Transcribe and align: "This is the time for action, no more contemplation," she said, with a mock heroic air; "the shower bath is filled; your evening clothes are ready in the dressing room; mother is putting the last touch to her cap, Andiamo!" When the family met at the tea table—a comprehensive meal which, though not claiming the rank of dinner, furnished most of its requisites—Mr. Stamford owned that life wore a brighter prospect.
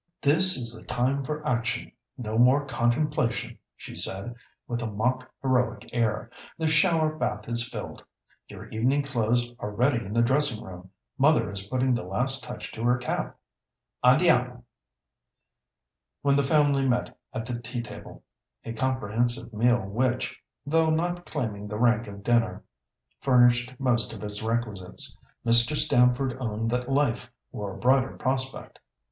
"This 0.19 0.57
is 0.57 0.73
the 0.73 0.83
time 0.87 1.23
for 1.23 1.45
action, 1.47 1.91
no 2.17 2.39
more 2.39 2.65
contemplation," 2.65 3.59
she 3.77 3.95
said, 3.95 4.33
with 4.67 4.81
a 4.81 4.87
mock 4.89 5.29
heroic 5.43 5.91
air; 5.93 6.31
"the 6.57 6.67
shower 6.67 7.15
bath 7.15 7.47
is 7.47 7.69
filled; 7.69 8.03
your 8.47 8.67
evening 8.69 9.03
clothes 9.03 9.53
are 9.59 9.69
ready 9.69 10.03
in 10.03 10.11
the 10.11 10.23
dressing 10.23 10.65
room; 10.65 10.89
mother 11.19 11.51
is 11.51 11.67
putting 11.67 11.93
the 11.93 12.01
last 12.03 12.43
touch 12.43 12.71
to 12.71 12.81
her 12.83 12.97
cap, 12.97 13.37
Andiamo!" 14.03 14.63
When 16.23 16.35
the 16.35 16.43
family 16.43 16.87
met 16.87 17.15
at 17.31 17.45
the 17.45 17.59
tea 17.59 17.83
table—a 17.83 18.73
comprehensive 18.73 19.53
meal 19.53 19.81
which, 19.87 20.35
though 20.65 20.89
not 20.89 21.27
claiming 21.27 21.67
the 21.67 21.77
rank 21.77 22.07
of 22.07 22.23
dinner, 22.23 22.63
furnished 23.19 23.75
most 23.79 24.13
of 24.13 24.23
its 24.23 24.41
requisites—Mr. 24.41 25.75
Stamford 25.75 26.37
owned 26.39 26.71
that 26.71 26.91
life 26.91 27.31
wore 27.51 27.75
a 27.75 27.79
brighter 27.79 28.17
prospect. 28.17 28.79